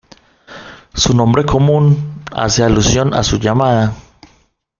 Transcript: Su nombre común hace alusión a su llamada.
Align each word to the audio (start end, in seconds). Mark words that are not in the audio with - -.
Su 0.95 1.13
nombre 1.15 1.45
común 1.45 2.23
hace 2.33 2.63
alusión 2.63 3.13
a 3.13 3.21
su 3.21 3.37
llamada. 3.37 3.95